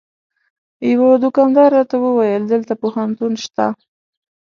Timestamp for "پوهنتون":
2.81-3.33